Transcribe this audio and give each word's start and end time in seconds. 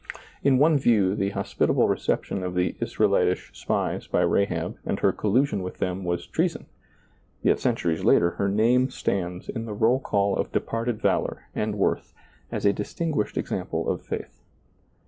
In 0.41 0.57
one 0.57 0.79
view 0.79 1.13
the 1.15 1.29
hospitable 1.29 1.87
reception 1.87 2.41
of 2.41 2.55
the 2.55 2.75
Israelitish 2.79 3.51
spies 3.53 4.07
by 4.07 4.21
Rahab 4.21 4.75
and 4.83 4.97
her 5.01 5.11
collusion 5.11 5.61
with 5.61 5.77
them 5.77 6.03
was 6.03 6.25
treason, 6.25 6.65
yet 7.43 7.59
centuries 7.59 8.03
later 8.03 8.31
her 8.31 8.49
name 8.49 8.89
stands 8.89 9.47
in 9.47 9.65
the 9.67 9.75
roll 9.75 9.99
call 9.99 10.35
of 10.35 10.51
departed 10.51 10.99
valor 10.99 11.43
and 11.53 11.77
worth, 11.77 12.15
as 12.51 12.65
a 12.65 12.73
distinguished 12.73 13.37
example 13.37 13.87
of 13.87 14.01
faith. 14.01 14.41